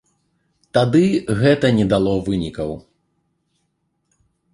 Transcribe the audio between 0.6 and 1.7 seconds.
Тады гэта